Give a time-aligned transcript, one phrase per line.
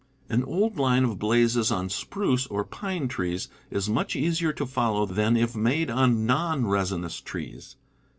[0.29, 5.05] An old line of blazes on spruce or pine trees is much easier to follow
[5.05, 7.75] than if made on non resinous trees, ^